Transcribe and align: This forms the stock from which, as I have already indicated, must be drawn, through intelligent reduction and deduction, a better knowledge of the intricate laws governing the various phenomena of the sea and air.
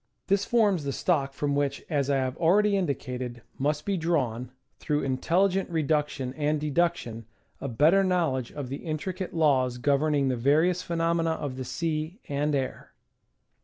This 0.25 0.45
forms 0.45 0.83
the 0.83 0.93
stock 0.93 1.31
from 1.31 1.55
which, 1.55 1.85
as 1.87 2.09
I 2.09 2.15
have 2.17 2.35
already 2.37 2.75
indicated, 2.75 3.43
must 3.59 3.85
be 3.85 3.97
drawn, 3.97 4.49
through 4.79 5.03
intelligent 5.03 5.69
reduction 5.69 6.33
and 6.33 6.59
deduction, 6.59 7.27
a 7.59 7.67
better 7.67 8.03
knowledge 8.03 8.51
of 8.51 8.69
the 8.69 8.77
intricate 8.77 9.35
laws 9.35 9.77
governing 9.77 10.27
the 10.27 10.35
various 10.35 10.81
phenomena 10.81 11.33
of 11.33 11.55
the 11.55 11.65
sea 11.65 12.19
and 12.27 12.55
air. 12.55 12.93